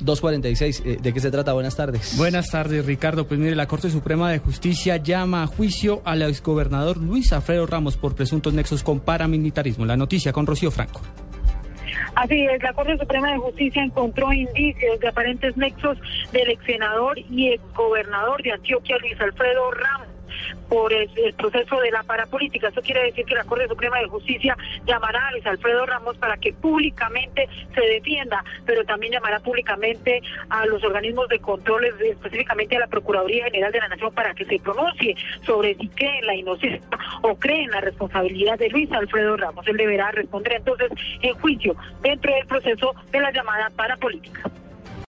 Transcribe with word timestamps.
246, 0.00 0.82
eh, 0.84 0.98
¿de 1.00 1.12
qué 1.12 1.20
se 1.20 1.30
trata? 1.30 1.52
Buenas 1.52 1.76
tardes. 1.76 2.16
Buenas 2.16 2.50
tardes, 2.50 2.84
Ricardo. 2.86 3.26
Pues 3.26 3.38
mire, 3.40 3.54
la 3.54 3.66
Corte 3.66 3.90
Suprema 3.90 4.30
de 4.30 4.38
Justicia 4.38 4.96
llama 4.96 5.42
a 5.42 5.46
juicio 5.46 6.02
al 6.04 6.22
exgobernador 6.22 6.98
Luis 6.98 7.32
Alfredo 7.32 7.66
Ramos 7.66 7.96
por 7.96 8.14
presuntos 8.14 8.54
nexos 8.54 8.82
con 8.82 9.00
paramilitarismo. 9.00 9.84
La 9.84 9.96
noticia 9.96 10.32
con 10.32 10.46
Rocío 10.46 10.70
Franco. 10.70 11.00
Así 12.14 12.46
es, 12.46 12.62
la 12.62 12.72
Corte 12.72 12.98
Suprema 12.98 13.30
de 13.30 13.38
Justicia 13.38 13.82
encontró 13.82 14.32
indicios 14.32 14.98
de 14.98 15.08
aparentes 15.08 15.56
nexos 15.56 15.98
del 16.32 16.50
ex 16.50 16.64
senador 16.64 17.18
y 17.18 17.52
exgobernador 17.52 18.42
de 18.42 18.52
Antioquia, 18.52 18.96
Luis 18.98 19.20
Alfredo 19.20 19.70
Ramos 19.70 20.17
por 20.68 20.92
el, 20.92 21.08
proceso 21.34 21.80
de 21.80 21.90
la 21.90 22.02
parapolítica. 22.02 22.68
Eso 22.68 22.82
quiere 22.82 23.04
decir 23.04 23.24
que 23.24 23.34
la 23.34 23.44
Corte 23.44 23.68
Suprema 23.68 23.98
de 23.98 24.08
Justicia 24.08 24.56
llamará 24.86 25.28
a 25.28 25.32
Luis 25.32 25.46
Alfredo 25.46 25.86
Ramos 25.86 26.16
para 26.18 26.36
que 26.36 26.52
públicamente 26.52 27.48
se 27.74 27.80
defienda, 27.80 28.44
pero 28.66 28.84
también 28.84 29.12
llamará 29.12 29.40
públicamente 29.40 30.22
a 30.50 30.66
los 30.66 30.82
organismos 30.84 31.28
de 31.28 31.38
control, 31.38 31.84
específicamente 31.84 32.76
a 32.76 32.80
la 32.80 32.86
Procuraduría 32.86 33.44
General 33.44 33.72
de 33.72 33.78
la 33.78 33.88
Nación, 33.88 34.12
para 34.14 34.34
que 34.34 34.44
se 34.44 34.58
pronuncie 34.58 35.16
sobre 35.44 35.74
si 35.74 35.88
cree 35.88 36.18
en 36.18 36.26
la 36.26 36.34
inocencia 36.34 36.80
o 37.22 37.34
cree 37.36 37.64
en 37.64 37.70
la 37.70 37.80
responsabilidad 37.80 38.58
de 38.58 38.68
Luis 38.68 38.90
Alfredo 38.92 39.36
Ramos. 39.36 39.66
Él 39.66 39.76
deberá 39.76 40.10
responder 40.10 40.54
entonces 40.54 40.90
en 41.22 41.34
juicio 41.34 41.76
dentro 42.02 42.32
del 42.34 42.46
proceso 42.46 42.94
de 43.10 43.20
la 43.20 43.30
llamada 43.30 43.70
parapolítica. 43.70 44.50